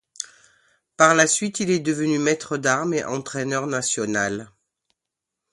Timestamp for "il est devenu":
1.59-2.17